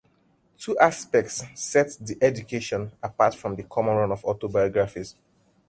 Two 0.57 0.75
aspects 0.79 1.43
set 1.53 1.91
"The 2.01 2.17
Education" 2.23 2.91
apart 3.03 3.35
from 3.35 3.55
the 3.55 3.61
common 3.61 3.97
run 3.97 4.11
of 4.11 4.25
autobiographies. 4.25 5.13